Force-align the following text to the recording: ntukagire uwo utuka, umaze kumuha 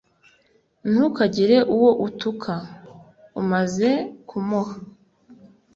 ntukagire 0.89 1.57
uwo 1.75 1.91
utuka, 2.07 2.53
umaze 3.41 3.89
kumuha 4.27 4.75